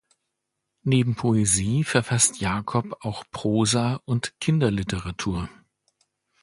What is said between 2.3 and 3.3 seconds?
Jakob auch